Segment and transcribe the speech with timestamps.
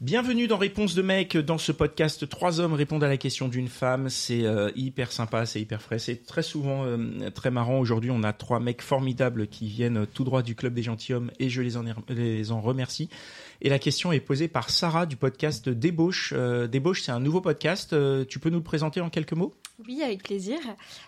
[0.00, 1.36] Bienvenue dans Réponse de mec.
[1.36, 4.08] Dans ce podcast, trois hommes répondent à la question d'une femme.
[4.08, 5.98] C'est euh, hyper sympa, c'est hyper frais.
[5.98, 7.78] C'est très souvent euh, très marrant.
[7.78, 11.50] Aujourd'hui, on a trois mecs formidables qui viennent tout droit du Club des Gentilshommes et
[11.50, 13.10] je les en, les en remercie.
[13.60, 16.32] Et la question est posée par Sarah du podcast Débauche.
[16.34, 17.92] Euh, Débauche, c'est un nouveau podcast.
[17.92, 19.52] Euh, tu peux nous le présenter en quelques mots?
[19.86, 20.58] Oui, avec plaisir.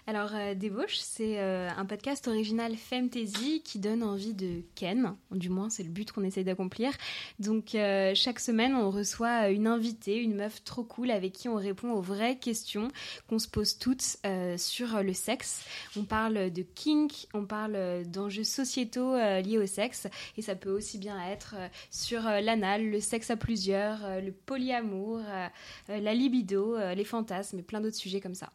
[0.07, 5.15] Alors, euh, Débauche, c'est euh, un podcast original Femtasy qui donne envie de Ken.
[5.31, 6.93] Du moins, c'est le but qu'on essaye d'accomplir.
[7.39, 11.57] Donc, euh, chaque semaine, on reçoit une invitée, une meuf trop cool avec qui on
[11.57, 12.89] répond aux vraies questions
[13.29, 14.17] qu'on se pose toutes
[14.57, 15.65] sur le sexe.
[15.97, 20.07] On parle de kink, on parle d'enjeux sociétaux liés au sexe.
[20.37, 21.57] Et ça peut aussi bien être
[21.91, 25.21] sur l'anal, le sexe à plusieurs, le polyamour,
[25.89, 28.51] la libido, les fantasmes et plein d'autres sujets comme ça.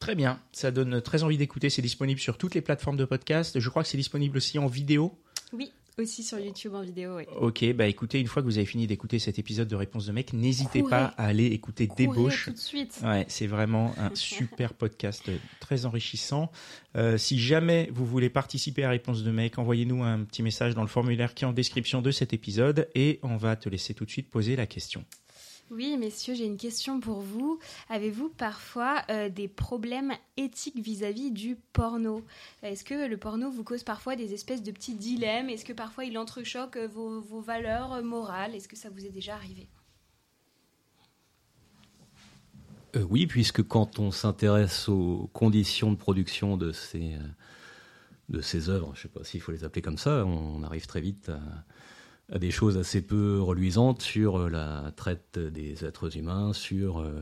[0.00, 1.68] Très bien, ça donne très envie d'écouter.
[1.68, 3.60] C'est disponible sur toutes les plateformes de podcast.
[3.60, 5.12] Je crois que c'est disponible aussi en vidéo.
[5.52, 7.24] Oui, aussi sur YouTube en vidéo, oui.
[7.36, 10.12] Ok, bah écoutez, une fois que vous avez fini d'écouter cet épisode de Réponse de
[10.12, 12.46] mec, n'hésitez pas à aller écouter Courez Débauche.
[12.46, 12.98] tout de suite.
[13.04, 16.50] Ouais, c'est vraiment un super podcast très enrichissant.
[16.96, 20.82] Euh, si jamais vous voulez participer à Réponse de mec, envoyez-nous un petit message dans
[20.82, 24.06] le formulaire qui est en description de cet épisode et on va te laisser tout
[24.06, 25.04] de suite poser la question.
[25.70, 27.60] Oui, messieurs, j'ai une question pour vous.
[27.88, 32.24] Avez-vous parfois euh, des problèmes éthiques vis-à-vis du porno?
[32.64, 35.48] Est-ce que le porno vous cause parfois des espèces de petits dilemmes?
[35.48, 38.56] Est-ce que parfois il entrechoque euh, vos, valeurs euh, morales?
[38.56, 39.68] Est-ce que ça vous est déjà arrivé?
[43.08, 47.16] Oui, puisque quand on s'intéresse aux conditions de production de ces,
[48.28, 50.86] de ces œuvres, je ne sais pas s'il faut les appeler comme ça, on arrive
[50.86, 51.40] très vite à
[52.38, 57.20] des choses assez peu reluisantes sur euh, la traite des êtres humains, sur euh,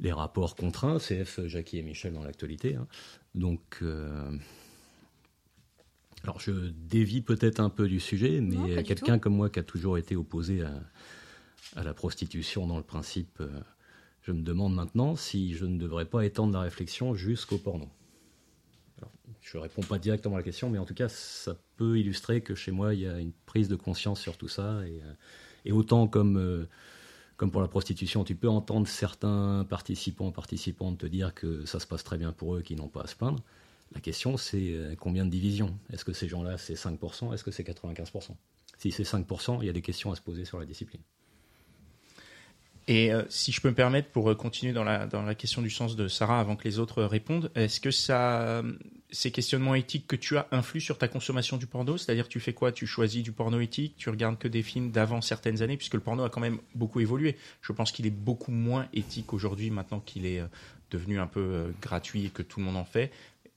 [0.00, 2.76] les rapports contraints, CF Jackie et Michel dans l'actualité.
[2.76, 2.86] hein.
[3.34, 4.30] Donc, euh,
[6.24, 9.98] alors je dévie peut-être un peu du sujet, mais quelqu'un comme moi qui a toujours
[9.98, 10.72] été opposé à,
[11.76, 13.48] à la prostitution dans le principe, euh,
[14.22, 17.88] je me demande maintenant si je ne devrais pas étendre la réflexion jusqu'au porno.
[19.40, 22.40] Je ne réponds pas directement à la question, mais en tout cas, ça peut illustrer
[22.40, 24.80] que chez moi, il y a une prise de conscience sur tout ça.
[24.86, 26.68] Et, euh, autant comme, euh,
[27.36, 31.86] comme pour la prostitution, tu peux entendre certains participants, participantes te dire que ça se
[31.86, 33.42] passe très bien pour eux, qu'ils n'ont pas à se plaindre.
[33.94, 35.78] La question, c'est euh, combien de divisions?
[35.92, 38.36] Est-ce que ces gens-là, c'est 5% Est-ce que c'est 95%
[38.76, 41.00] Si c'est 5%, il y a des questions à se poser sur la discipline.
[42.86, 45.94] Et si je peux me permettre, pour continuer dans la, dans la question du sens
[45.94, 48.62] de Sarah avant que les autres répondent, est-ce que ça,
[49.10, 51.96] ces questionnements éthiques que tu as influent sur ta consommation du porno?
[51.96, 52.72] C'est-à-dire, tu fais quoi?
[52.72, 53.94] Tu choisis du porno éthique?
[53.96, 55.76] Tu regardes que des films d'avant certaines années?
[55.76, 57.36] Puisque le porno a quand même beaucoup évolué.
[57.62, 60.46] Je pense qu'il est beaucoup moins éthique aujourd'hui, maintenant qu'il est euh,
[60.90, 63.10] devenu un peu euh, gratuit et que tout le monde en fait.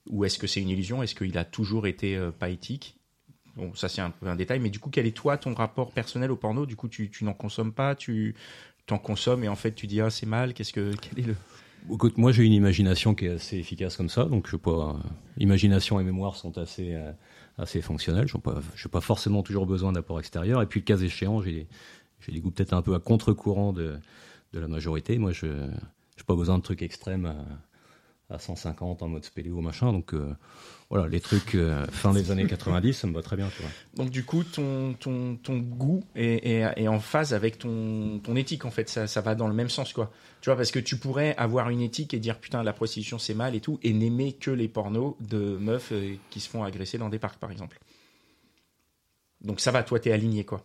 [0.08, 1.02] Ou est-ce que c'est une illusion?
[1.02, 2.96] Est-ce qu'il a toujours été euh, pas éthique?
[3.56, 5.92] Bon, ça c'est un peu un détail, mais du coup, quel est toi ton rapport
[5.92, 6.64] personnel au porno?
[6.64, 8.34] Du coup, tu, tu n'en consommes pas, tu
[8.86, 10.54] t'en consommes et en fait tu dis ah c'est mal.
[10.54, 11.36] Qu'est-ce que quel est le
[11.90, 14.70] Écoute, moi j'ai une imagination qui est assez efficace comme ça, donc je pas.
[14.70, 14.92] euh,
[15.38, 17.12] imagination et mémoire sont assez euh,
[17.58, 18.28] assez fonctionnels.
[18.28, 18.60] Je n'ai pas,
[18.90, 20.62] pas forcément toujours besoin d'apport extérieur.
[20.62, 21.66] Et puis le cas échéant, j'ai
[22.28, 23.98] des goûts peut-être un peu à contre-courant de
[24.52, 25.18] de la majorité.
[25.18, 25.46] Moi, je
[26.16, 27.36] j'ai pas besoin de trucs extrêmes à,
[28.32, 29.92] à 150 en mode spéléo machin.
[29.92, 30.34] Donc euh,
[30.90, 33.48] voilà, les trucs euh, fin des années 90, ça me va très bien.
[33.54, 33.70] Tu vois.
[33.94, 38.36] Donc du coup, ton, ton, ton goût est, est, est en phase avec ton, ton
[38.36, 38.88] éthique en fait.
[38.88, 40.10] Ça, ça va dans le même sens quoi.
[40.40, 43.34] Tu vois parce que tu pourrais avoir une éthique et dire putain la prostitution c'est
[43.34, 46.98] mal et tout et n'aimer que les pornos de meufs euh, qui se font agresser
[46.98, 47.78] dans des parcs par exemple.
[49.40, 50.64] Donc ça va, toi t'es aligné quoi.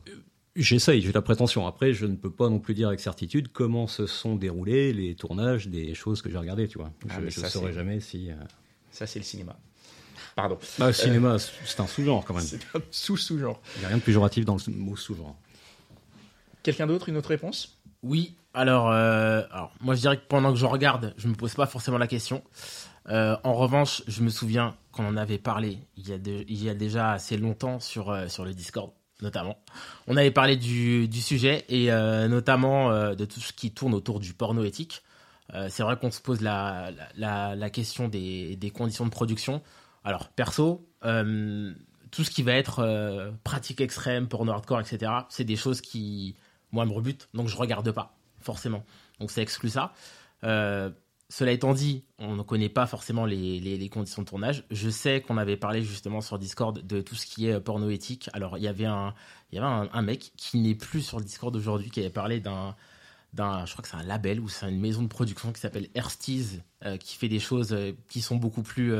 [0.59, 1.67] J'essaye, j'ai la prétention.
[1.67, 5.13] Après, je ne peux pas non plus dire avec certitude comment se sont déroulés les
[5.15, 6.91] tournages des choses que j'ai regardées, tu vois.
[7.09, 8.31] Ah, je ne saurais jamais si.
[8.31, 8.35] euh,
[8.91, 9.55] Ça c'est le cinéma.
[10.35, 10.57] Pardon.
[10.79, 12.43] Bah, le cinéma, c'est un sous-genre quand même.
[12.43, 13.61] C'est un sous-sous-genre.
[13.75, 15.35] Il n'y a rien de péjoratif dans le mot sous-genre.
[16.63, 17.77] Quelqu'un d'autre, une autre réponse?
[18.03, 21.53] Oui, alors, euh, alors, moi je dirais que pendant que je regarde, je me pose
[21.53, 22.43] pas forcément la question.
[23.09, 26.63] Euh, en revanche, je me souviens qu'on en avait parlé il y a, de- il
[26.63, 28.91] y a déjà assez longtemps sur, euh, sur le Discord,
[29.21, 29.57] notamment.
[30.07, 33.93] On avait parlé du, du sujet et euh, notamment euh, de tout ce qui tourne
[33.93, 35.03] autour du porno éthique.
[35.53, 39.61] Euh, c'est vrai qu'on se pose la, la, la, question des, des conditions de production.
[40.03, 45.81] Alors, perso, tout ce qui va être pratique extrême, porno hardcore, etc., c'est des choses
[45.81, 46.35] qui,
[46.71, 47.27] moi, me rebutent.
[47.33, 48.85] Donc, je regarde pas, forcément.
[49.19, 49.93] Donc, ça exclut ça.
[51.29, 54.63] Cela étant dit, on ne connaît pas forcément les, conditions de tournage.
[54.71, 57.89] Je sais qu'on avait parlé justement sur Discord de tout ce qui est euh, porno
[57.89, 58.29] éthique.
[58.31, 59.13] Alors, il y avait un,
[60.01, 62.75] mec qui n'est plus sur Discord aujourd'hui qui avait parlé d'un,
[63.35, 66.63] je crois que c'est un label ou c'est une maison de production qui s'appelle Erstiz,
[66.85, 68.93] euh, qui fait des choses euh, qui sont beaucoup plus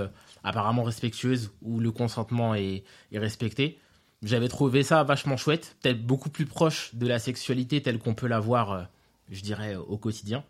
[0.44, 2.84] apparemment respectueuses, où le consentement est,
[3.14, 3.80] respecté.
[4.22, 8.28] J'avais trouvé ça vachement chouette, peut-être beaucoup plus proche de la sexualité telle qu'on peut
[8.28, 8.90] la voir,
[9.32, 10.44] je dirais, au quotidien.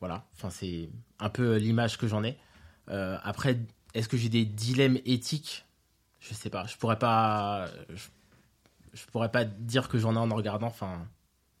[0.00, 2.36] Voilà, enfin c'est un peu l'image que j'en ai.
[2.88, 3.58] Euh, après,
[3.94, 5.64] est-ce que j'ai des dilemmes éthiques?
[6.20, 6.66] Je sais pas.
[6.66, 7.66] Je pourrais pas.
[8.92, 10.66] Je, pourrais pas dire que j'en ai en en regardant.
[10.66, 11.06] Enfin,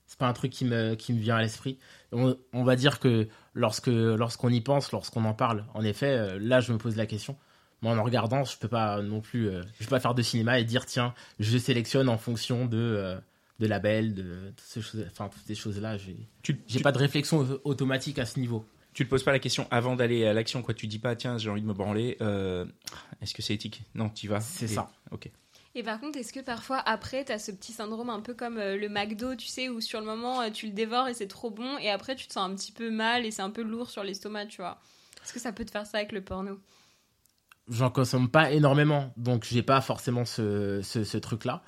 [0.06, 1.78] c'est pas un truc qui me qui me vient à l'esprit.
[2.12, 6.60] On, va dire que lorsque lorsqu'on y pense, lorsqu'on en parle, en effet, euh, là
[6.60, 7.36] je me pose la question.
[7.82, 9.48] Moi, en en regardant, je peux pas non plus.
[9.48, 13.18] euh, je peux pas faire de cinéma et dire tiens, je sélectionne en fonction de
[13.58, 15.04] de labels, de toutes ces choses.
[15.10, 15.96] Enfin, toutes ces choses là.
[15.96, 18.66] J'ai Tu, j'ai tu- pas de réflexion au- automatique à ce niveau.
[18.92, 20.72] tu te poses pas la question avant d'aller à l'action, quoi.
[20.74, 22.16] Tu dis pas, tiens, j'ai envie de me branler.
[22.22, 22.64] euh,
[23.20, 23.82] Est-ce que c'est éthique?
[23.94, 24.40] Non, tu vas.
[24.40, 24.88] C'est Et- ça.
[25.10, 25.30] Ok.
[25.74, 28.78] Et par contre, est-ce que parfois, après, t'as ce petit syndrome un peu comme euh,
[28.78, 31.50] le McDo, tu sais, où sur le moment, euh, tu le dévores et c'est trop
[31.50, 33.90] bon, et après, tu te sens un petit peu mal et c'est un peu lourd
[33.90, 34.80] sur l'estomac, tu vois?
[35.22, 36.58] Est-ce que ça peut te faire ça avec le porno?
[37.68, 41.62] J'en consomme pas énormément, donc j'ai pas forcément ce, ce, ce truc-là.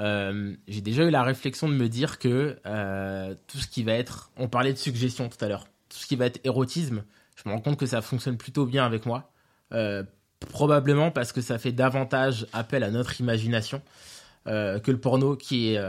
[0.00, 3.92] Euh, j'ai déjà eu la réflexion de me dire que euh, tout ce qui va
[3.92, 7.04] être, on parlait de suggestion tout à l'heure, tout ce qui va être érotisme,
[7.36, 9.30] je me rends compte que ça fonctionne plutôt bien avec moi.
[9.72, 10.02] Euh,
[10.50, 13.82] probablement parce que ça fait davantage appel à notre imagination
[14.46, 15.80] que le porno qui est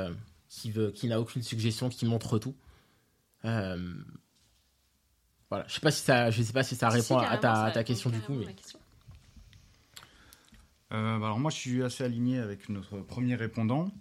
[0.50, 2.54] qui veut qui n'a aucune suggestion, qui montre tout.
[5.50, 7.64] Voilà, je sais pas si ça, je sais pas si ça répond Si, à ta,
[7.66, 8.34] à question du coup.
[8.34, 8.80] carrément à mais- ma question.
[10.92, 13.92] Euh, bah alors moi, je suis assez aligné avec notre premier répondant.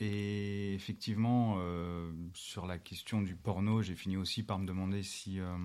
[0.00, 5.38] Et effectivement, euh, sur la question du porno, j'ai fini aussi par me demander si
[5.38, 5.56] euh,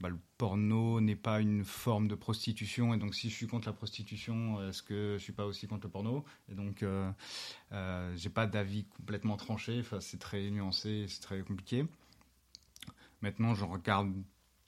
[0.00, 2.92] bah, le porno n'est pas une forme de prostitution.
[2.92, 5.86] Et donc, si je suis contre la prostitution, est-ce que je suis pas aussi contre
[5.86, 6.24] le porno?
[6.50, 6.84] Et donc,
[8.16, 9.80] j'ai pas d'avis complètement tranché.
[9.80, 11.86] Enfin, c'est très nuancé, c'est très compliqué.
[13.22, 14.12] Maintenant, je regarde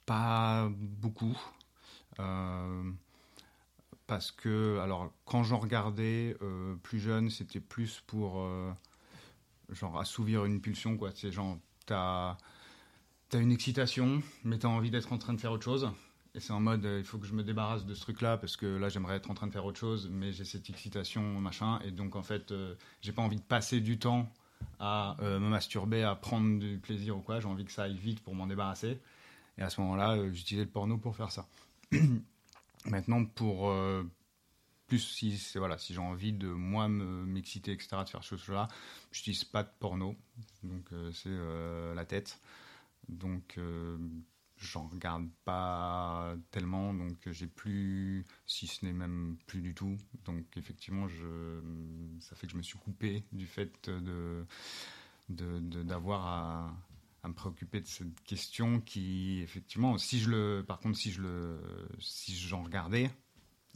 [0.07, 1.37] pas beaucoup.
[4.09, 8.71] Parce que, alors, quand j'en regardais euh, plus jeune, c'était plus pour, euh,
[9.69, 11.11] genre, assouvir une pulsion, quoi.
[11.13, 12.35] C'est genre, t'as
[13.33, 15.91] as une excitation, mais t'as envie d'être en train de faire autre chose.
[16.33, 18.57] Et c'est en mode, euh, il faut que je me débarrasse de ce truc-là, parce
[18.57, 21.79] que là, j'aimerais être en train de faire autre chose, mais j'ai cette excitation, machin.
[21.85, 22.51] Et donc, en fait,
[23.01, 24.27] j'ai pas envie de passer du temps
[24.79, 27.41] à me masturber, à prendre du plaisir ou quoi.
[27.41, 28.99] J'ai envie que ça aille vite pour m'en débarrasser.
[29.59, 31.47] Et à ce moment-là, j'utilisais le porno pour faire ça.
[32.85, 34.03] Maintenant, pour euh,
[34.87, 38.67] plus si voilà, si j'ai envie de moi me- m'exciter, etc., de faire ce chose-là,
[39.11, 40.15] j'utilise pas de porno,
[40.63, 42.39] donc euh, c'est euh, la tête.
[43.09, 43.59] Donc
[44.57, 49.97] j'en regarde pas tellement, donc j'ai plus, si ce n'est même plus du tout.
[50.25, 51.61] Donc effectivement, je,
[52.21, 53.89] ça fait que je me suis coupé du fait
[55.61, 56.77] de- d'avoir à,
[57.23, 61.21] à me préoccuper de cette question qui effectivement si je le par contre si je
[61.21, 61.59] le
[61.99, 63.09] si j'en regardais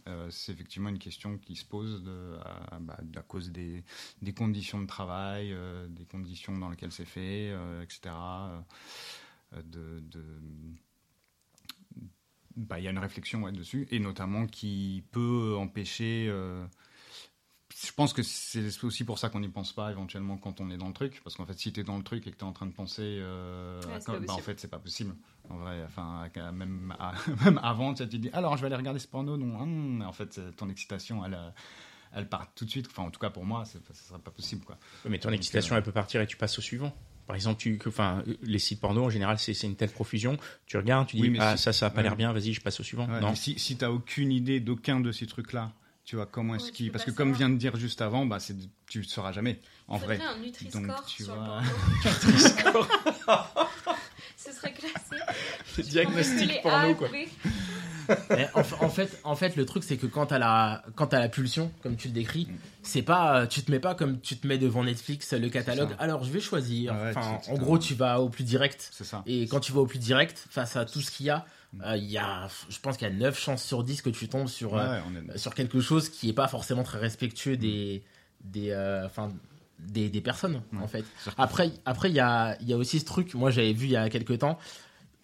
[0.08, 2.04] euh, c'est effectivement une question qui se pose
[2.44, 2.98] à, bah,
[3.28, 3.84] cause des,
[4.22, 8.14] des conditions de travail, euh, des conditions dans lesquelles c'est fait, euh, etc.
[9.64, 10.04] de-
[12.58, 16.30] bah, il y a une réflexion ouais, dessus, et notamment qui peut empêcher.
[17.86, 20.78] Je pense que c'est aussi pour ça qu'on n'y pense pas éventuellement quand on est
[20.78, 22.42] dans le truc, parce qu'en fait, si tu es dans le truc et que tu
[22.44, 24.44] es en train de penser, euh, Ouais, à c'est quoi- pas bah, en possible.
[24.46, 25.16] fait, c'est pas possible.
[25.50, 27.14] En vrai, enfin, même, à-
[27.46, 30.06] même avant, tu te dis, alors je vais aller regarder ce porno, non, hum, mais
[30.06, 31.50] en fait, ton excitation, elle, euh,
[32.14, 32.88] elle part tout de suite.
[32.90, 34.78] Enfin, en tout cas, pour moi, ça serait pas possible, quoi.
[35.10, 36.96] Mais ton Donc, excitation, euh, elle peut partir et tu passes au suivant.
[37.26, 40.38] Par exemple, tu, que- enfin, les sites porno en général, c'est c'est une telle profusion.
[40.66, 42.04] Tu regardes, tu dis Oui, mais ah si- ça, ça a pas ouais.
[42.04, 42.34] l'air bien.
[42.34, 43.08] Vas-y, je passe au suivant.
[43.10, 43.34] Ouais, non.
[43.34, 45.72] si, si tu aucune idée d'aucun de ces trucs-là,
[46.06, 46.92] tu vois, comment est-ce Ouais, qu'il.
[46.92, 48.56] Parce que, comme vient de dire juste avant, bah, c'est-
[48.88, 50.20] tu ne sauras jamais, en vrai.
[50.22, 51.62] un Nutri-Score Donc, tu sur vois-.
[54.38, 55.24] Ce serait classé.
[55.78, 57.10] Le diagnostic A, porno, quoi.
[58.54, 61.20] En, fa- en fait, en fait, le truc, c'est que quand t'as la, quand t'as
[61.20, 62.50] la pulsion, comme tu le décris,
[62.82, 65.96] c'est pas, tu te mets pas comme tu te mets devant Netflix le catalogue.
[66.00, 66.92] Alors, je vais choisir.
[66.94, 68.90] Ouais, enfin, en gros, un- tu vas au plus direct.
[68.92, 69.24] C'est ça.
[69.26, 71.44] Et quand tu vas au plus direct, face à tout ce qu'il y a, Mm.
[71.86, 74.28] Euh, il y a, je pense qu'il y a 9 chances sur 10 que tu
[74.28, 77.58] tombes sur, euh, Ouais, on est- sur quelque chose qui est pas forcément très respectueux
[77.58, 78.04] des,
[78.44, 79.32] des, euh, enfin,
[79.80, 80.80] des, des personnes, Ouais.
[80.82, 81.04] en fait.
[81.38, 83.92] Après, après, il y a, il y a aussi ce truc, moi, j'avais vu il
[83.92, 84.58] y a quelques temps,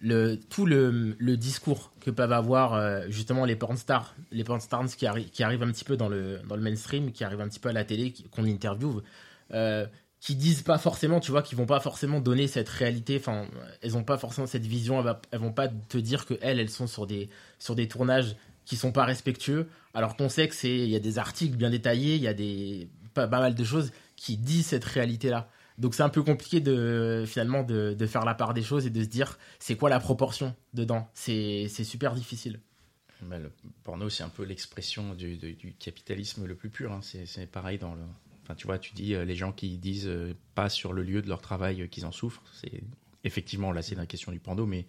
[0.02, 4.88] le, tout le, le discours que peuvent avoir justement les porn stars, les porn stars
[4.96, 7.50] qui, arri- qui arrivent un petit peu dans le, dans le mainstream, qui arrivent un
[7.50, 9.02] petit peu à la télé, qu'on interviewe,
[10.20, 13.48] qui disent pas forcément, tu vois, qui vont pas forcément donner cette réalité, enfin,
[13.82, 16.70] elles ont pas forcément cette vision, elles, elles vont pas te dire que elles, elles
[16.70, 18.36] sont sur des, sur des tournages
[18.66, 22.16] qui sont pas respectueux, alors qu'on sait que il y a des articles bien détaillés,
[22.16, 25.50] il y a des, pas, mal de choses qui disent cette réalité-là.
[25.78, 29.02] Donc c'est un peu compliqué de finalement de, faire la part des choses et de
[29.02, 31.10] se dire c'est quoi la proportion dedans?
[31.14, 32.60] C'est super difficile.
[33.22, 33.52] Bah, le
[33.84, 35.40] porno, c'est un peu l'expression du,
[35.80, 36.92] capitalisme le plus pur.
[36.92, 37.00] hein.
[37.02, 38.02] C'est pareil dans le.
[38.50, 41.22] Enfin, tu vois, tu dis euh, les gens qui disent euh, pas sur le lieu
[41.22, 42.42] de leur travail euh, qu'ils en souffrent.
[42.60, 42.82] C'est
[43.24, 44.88] effectivement là, c'est la question du porno, mais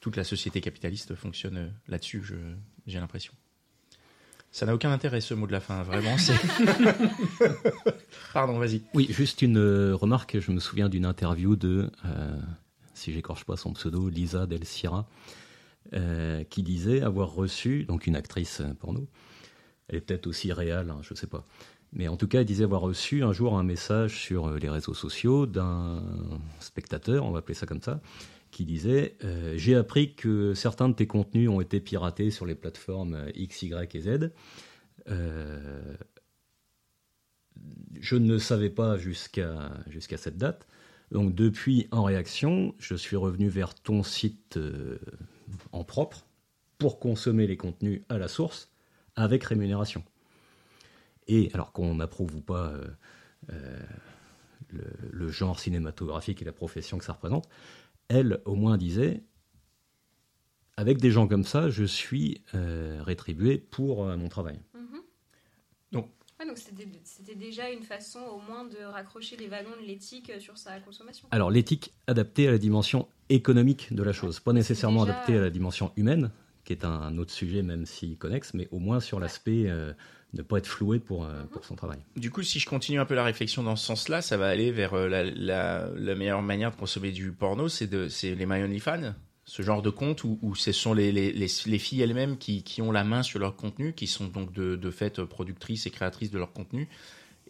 [0.00, 2.22] toute la société capitaliste fonctionne euh, là-dessus.
[2.22, 2.34] je-
[2.86, 3.32] J'ai l'impression.
[4.52, 6.18] Ça n'a aucun intérêt ce mot de la fin, vraiment.
[6.18, 6.34] c'est-
[8.32, 8.82] Pardon, vas-y.
[8.94, 10.38] Oui, juste une euh, remarque.
[10.38, 12.38] Je me souviens d'une interview de, euh,
[12.94, 15.08] si j'écorche pas son pseudo, Lisa Del Sierra,
[15.94, 19.06] euh, qui disait avoir reçu, donc une actrice euh, porno,
[19.88, 21.44] elle est peut-être aussi réelle, hein, je sais pas.
[21.92, 24.68] Mais en tout cas, elle disait avoir reçu un jour un message sur euh, les
[24.68, 26.02] réseaux sociaux d'un
[26.60, 28.00] spectateur, on va appeler ça comme ça,
[28.50, 32.54] qui disait euh, J'ai appris que certains de tes contenus ont été piratés sur les
[32.54, 34.30] plateformes euh, X, Y et Z.
[38.00, 39.80] Je ne le savais pas jusqu'à
[40.16, 40.66] cette date.
[41.10, 44.58] Donc depuis, en réaction, je suis revenu vers ton site
[45.72, 46.26] en propre
[46.76, 48.67] pour consommer les contenus à la source
[49.18, 50.04] avec rémunération.
[51.26, 52.86] Et alors qu'on n'approuve ou pas euh,
[53.52, 53.80] euh,
[54.70, 57.48] le, le genre cinématographique et la profession que ça représente,
[58.08, 59.22] elle au moins disait,
[60.76, 64.60] avec des gens comme ça, je suis euh, rétribué pour euh, mon travail.
[66.40, 70.30] Ouais, donc c'était c'était déjà une façon au moins de raccrocher les wagons de l'éthique
[70.38, 71.26] sur sa consommation.
[71.32, 75.40] Alors l'éthique adaptée à la dimension économique de la chose, pas nécessairement déjà- adaptée à
[75.40, 76.30] la dimension humaine,
[76.68, 79.94] qui est un, autre sujet même si connexe, mais au moins sur l'aspect euh,
[80.34, 81.98] ne pas être floué pour, euh, pour son travail.
[82.14, 84.70] Du coup, si je continue un peu la réflexion dans ce sens-là, ça va aller
[84.70, 89.14] vers euh, la, meilleure manière de consommer du porno, c'est les My OnlyFans,
[89.46, 92.62] ce genre de compte où, où ce sont les, les, les, les filles elles-mêmes qui,
[92.62, 95.90] qui ont la main sur leur contenu, qui sont donc de, de fait productrices et
[95.90, 96.86] créatrices de leur contenu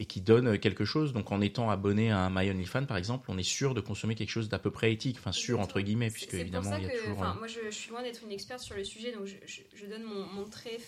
[0.00, 1.12] et qui donnent quelque chose.
[1.12, 4.14] Donc en étant abonné à un My OnlyFans, par exemple, on est sûr de consommer
[4.14, 6.90] quelque chose d'à peu près éthique, enfin sûr entre guillemets, puisque évidemment il y a
[6.90, 7.22] que, toujours.
[7.24, 9.62] euh, moi je, je suis loin d'être une experte sur le sujet, donc je, je-
[9.74, 10.78] je donne mon, mon très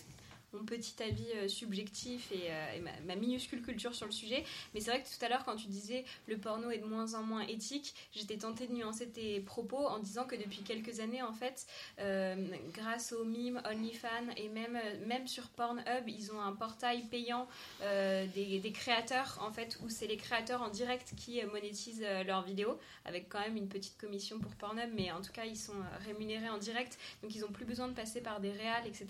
[0.53, 4.45] mon petit avis euh, subjectif et, euh, ma, minuscule culture sur le sujet.
[4.75, 7.15] Mais c'est vrai que tout à l'heure, quand tu disais le porno est de moins
[7.15, 11.23] en moins éthique, j'étais tentée de nuancer tes propos en disant que depuis quelques années,
[11.23, 11.67] en fait,
[11.99, 12.37] euh,
[12.73, 17.47] grâce aux mimes, OnlyFans et même, même sur Pornhub, ils ont un portail payant
[17.81, 22.79] des, des créateurs, en fait, où c'est les créateurs en direct qui monétisent leurs vidéos,
[23.05, 26.49] avec quand même une petite commission pour Pornhub, mais en tout cas, ils sont rémunérés
[26.49, 29.07] en direct, donc ils n'ont plus besoin de passer par des réals, etc.,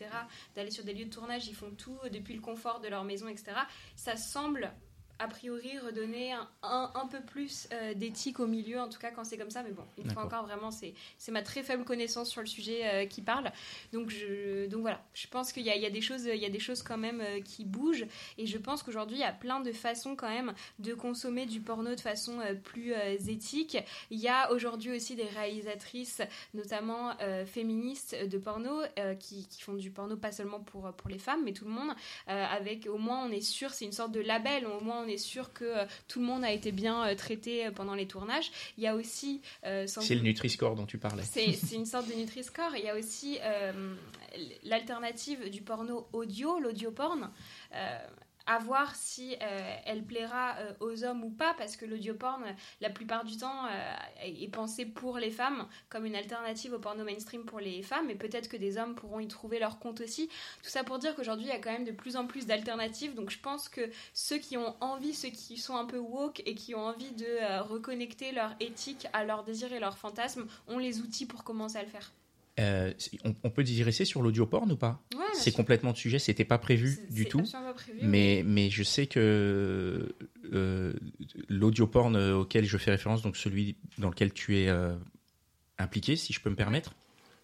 [0.55, 3.29] d'aller sur des lieux de tournage, ils font tout depuis le confort de leur maison,
[3.29, 3.53] etc.
[3.97, 4.73] Ça semble
[5.21, 9.11] a priori redonner un, un, un peu plus euh, d'éthique au milieu, en tout cas
[9.11, 9.63] quand c'est comme ça.
[9.63, 10.95] Mais bon, une fois encore, vraiment, c'est
[11.29, 13.53] ma très faible connaissance sur le sujet euh, qui parle.
[13.93, 16.51] Donc, je, donc voilà, je pense qu'il y, y a des choses, il y a
[16.51, 18.07] des choses quand même euh, qui bougent.
[18.39, 21.61] Et je pense qu'aujourd'hui, il y a plein de façons quand même de consommer du
[21.61, 22.95] porno de façon plus
[23.29, 23.77] éthique.
[24.11, 26.23] Il y a aujourd'hui aussi des réalisatrices,
[26.55, 27.15] notamment
[27.47, 28.81] féministes de porno,
[29.19, 31.91] qui, qui font du porno pas seulement pour, pour les femmes, mais tout le monde.
[32.27, 35.19] avec au moins, on est sûr, c'est une sorte de label, au moins on est
[35.19, 38.51] sûr que euh, tout le monde a été bien euh, traité euh, pendant les tournages.
[38.79, 39.41] Il y a aussi.
[39.87, 41.23] sans C'est le Nutri-Score dont tu parlais.
[41.31, 42.77] c'est une sorte de Nutri-Score.
[42.77, 43.39] Il y a aussi
[44.63, 47.31] l'alternative du porno audio, l'audio porn.
[48.53, 52.43] À voir si euh, elle plaira euh, aux hommes ou pas, parce que l'audio porn,
[52.81, 57.05] la plupart du temps, euh, est pensé pour les femmes comme une alternative au porno
[57.05, 60.29] mainstream pour les femmes, et peut-être que des hommes pourront y trouver leur compte aussi.
[60.65, 63.15] Tout ça pour dire qu'aujourd'hui, il y a quand même de plus en plus d'alternatives,
[63.15, 66.57] donc je pense que ceux qui ont envie, ceux qui sont un peu woke et
[66.57, 70.99] qui ont envie de reconnecter leur éthique à leur désir et leur fantasme, ont les
[70.99, 72.11] outils pour commencer à le faire.
[72.61, 72.93] Euh,
[73.25, 76.45] on, on peut digresser sur l'audio porn ou pas Ouais, C'est complètement de sujet, c'était
[76.45, 77.43] pas prévu du tout.
[77.43, 80.15] prévu, Mais, mais je sais que
[80.53, 80.93] euh,
[81.49, 84.95] l'audio porn auquel je fais référence, donc celui dans lequel tu es euh,
[85.79, 86.95] impliqué, si je peux me permettre,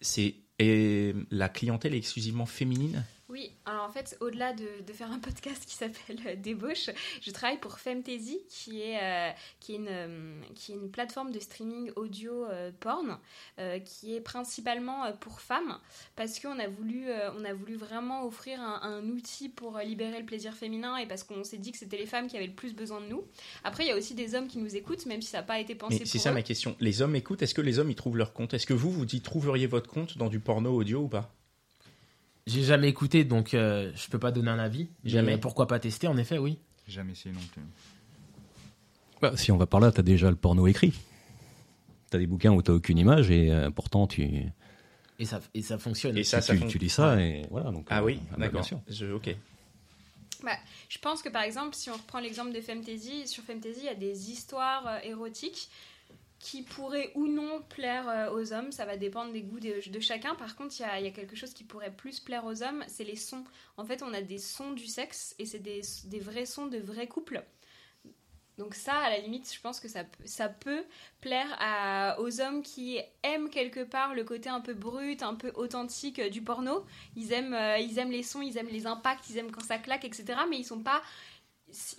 [0.01, 3.03] c'est et la clientèle est exclusivement féminine.
[3.37, 6.89] Oui, alors en fait, au-delà de, de faire un podcast qui s'appelle euh, Débauche,
[7.21, 9.29] je travaille pour Femtasy, qui est, euh,
[9.59, 13.19] qui, est une, euh, qui est une plateforme de streaming audio euh, porn,
[13.59, 15.77] euh, qui est principalement pour femmes,
[16.15, 17.05] parce qu'on a, voulu,
[17.37, 21.23] on a voulu vraiment offrir un, un outil pour libérer le plaisir féminin, et parce
[21.23, 23.23] qu'on s'est dit que c'était les femmes qui avaient le plus besoin de nous.
[23.63, 25.59] Après, il y a aussi des hommes qui nous écoutent, même si ça n'a pas
[25.59, 26.33] été pensé Mais c'est ça eux.
[26.33, 26.75] ma question.
[26.79, 28.55] Les hommes écoutent, est-ce que les hommes y trouvent leur compte?
[28.55, 31.36] Est-ce que vous, vous y trouveriez votre compte dans du porno audio ou pas?
[32.47, 34.87] J'ai jamais écouté, donc euh, je peux pas donner un avis.
[35.03, 35.33] Jamais.
[35.33, 36.57] Mais pourquoi pas tester, en effet, oui.
[36.87, 37.61] J'ai jamais essayé non plus.
[39.21, 40.93] Bah, si on va par là, tu as déjà le porno écrit.
[42.09, 44.23] Tu as des bouquins où tu aucune image et euh, pourtant tu,
[45.19, 46.17] Et ça, et ça fonctionne.
[46.17, 47.71] Et ça, tu, ça tu, fon- tu lis ça et voilà.
[47.71, 48.65] Donc, Ah euh, oui, bah, d'accord.
[48.87, 49.35] Je- Ok.
[50.43, 50.51] Bah,
[50.87, 53.89] je pense que par exemple, si on reprend l'exemple de Femtasy, sur Femtasy, il y
[53.89, 55.67] a des histoires euh, érotiques
[56.39, 58.71] qui pourraient ou non plaire euh, aux hommes.
[58.71, 60.35] Ça va dépendre des goûts de, chacun.
[60.35, 63.15] Par contre, il y, a, quelque chose qui pourrait plus plaire aux hommes, c'est les
[63.15, 63.43] sons.
[63.77, 65.81] En fait, on a des sons du sexe et c'est des,
[66.19, 67.43] vrais sons de vrais couples.
[68.57, 70.03] Donc ça, à la limite, je pense que ça,
[70.49, 70.85] peut-
[71.21, 76.19] plaire aux hommes qui aiment quelque part le côté un peu brut, un peu authentique
[76.19, 76.83] euh, du porno.
[77.15, 79.77] Ils aiment, euh, ils aiment les sons, ils aiment les impacts, ils aiment quand ça
[79.77, 80.39] claque, etc.
[80.49, 81.03] Mais ils sont pas,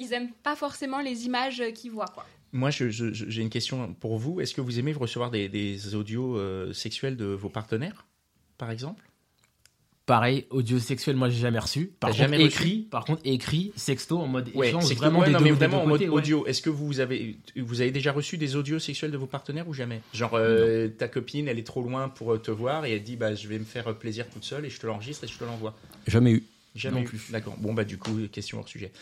[0.01, 2.13] ils aiment pas forcément les images qu'ils voient.
[2.53, 4.41] Moi, j'ai une question pour vous.
[4.41, 8.07] Est-ce que vous aimez recevoir des, des audios euh, sexuels de vos partenaires,
[8.57, 9.05] par exemple?
[10.07, 11.93] Pareil, audio sexuel, moi j'ai jamais reçu.
[12.01, 12.47] Par T'as contre, jamais reçu?
[12.47, 15.51] écrit, par contre, écrit, sexto en mode Ouais, échange vraiment ouais, des non, deux, mais
[15.51, 16.15] vraiment en mode côtés, ouais.
[16.17, 16.47] audio.
[16.47, 19.75] Est-ce que vous avez, vous avez déjà reçu des audios sexuels de vos partenaires ou
[19.75, 20.01] jamais?
[20.15, 23.17] Genre, euh, ta copine, elle est trop loin pour euh, te voir et elle dit,
[23.17, 25.45] bah, je vais me faire plaisir toute seule et je te l'enregistre et je te
[25.45, 25.75] l'envoie.
[26.07, 26.45] Jamais eu.
[26.75, 27.31] Jamais Non plus.
[27.31, 27.57] D'accord.
[27.59, 28.93] Bon, bah, du coup, question hors sujet.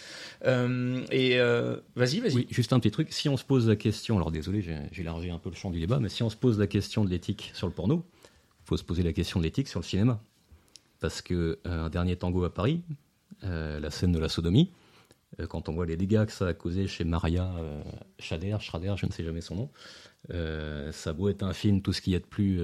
[0.45, 2.35] Euh, et euh, vas-y, vas-y.
[2.35, 3.13] Oui, juste un petit truc.
[3.13, 5.81] Si on se pose la question, alors désolé, j'ai élargi un peu le champ du
[5.81, 8.05] débat, mais si on se pose la question de l'éthique sur le porno,
[8.65, 10.23] il faut se poser la question de l'éthique sur le cinéma.
[11.01, 12.83] Parce que euh, un dernier tango à Paris,
[13.45, 14.71] euh, la scène de la sodomie,
[15.49, 17.83] quand on voit les dégâts que ça a causé chez Maria euh,
[18.19, 18.57] Schrader,
[18.97, 19.71] je ne sais jamais son nom,
[20.31, 22.61] ça a beau être un film, tout ce qu'il y a de plus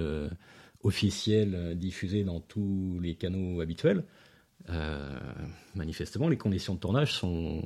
[0.82, 4.04] officiel, diffusé dans tous les canaux habituels,
[4.70, 5.18] euh,
[5.74, 7.62] manifestement, les conditions de tournage sont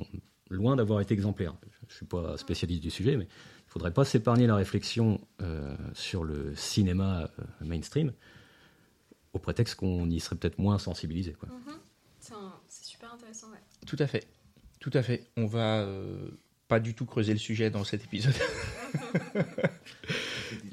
[0.49, 1.55] loin d'avoir été exemplaires.
[1.87, 5.19] Je ne suis pas spécialiste du sujet, mais il ne faudrait pas s'épargner la réflexion
[5.41, 8.13] euh, sur le cinéma euh, mainstream
[9.33, 11.33] au prétexte qu'on y serait peut-être moins sensibilisé.
[11.33, 11.49] Quoi.
[12.67, 13.61] C'est super intéressant, ouais.
[13.85, 14.27] Tout à fait.
[14.79, 15.27] Tout à fait.
[15.37, 16.29] On va euh,
[16.67, 18.35] pas du tout creuser le sujet dans cet épisode.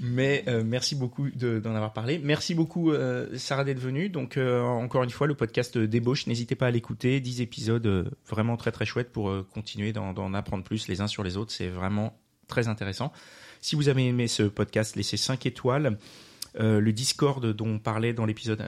[0.00, 2.18] Mais euh, merci beaucoup de- d'en avoir parlé.
[2.22, 4.08] Merci beaucoup, euh, Sarah, d'être venue.
[4.08, 7.20] Donc, euh, encore une fois, le podcast Débauche, n'hésitez pas à l'écouter.
[7.20, 11.36] 10 épisodes vraiment très très chouettes pour continuer d'en apprendre plus les uns sur les
[11.36, 11.52] autres.
[11.52, 13.12] C'est vraiment très intéressant.
[13.60, 15.98] Si vous avez aimé ce podcast, laissez 5 étoiles.
[16.58, 18.62] Le Discord dont on parlait dans l'épisode.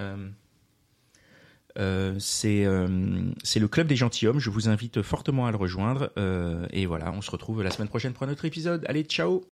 [1.76, 4.40] c'est le club des gentilshommes.
[4.40, 6.10] Je vous invite fortement à le rejoindre.
[6.72, 8.84] Et voilà, on se retrouve la semaine prochaine pour un autre épisode.
[8.88, 9.46] Allez, ciao